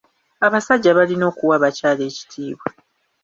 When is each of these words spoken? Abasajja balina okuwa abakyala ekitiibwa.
Abasajja 0.45 0.91
balina 0.97 1.25
okuwa 1.31 1.53
abakyala 1.57 2.01
ekitiibwa. 2.09 2.67